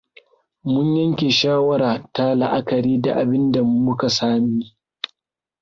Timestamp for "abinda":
3.21-3.61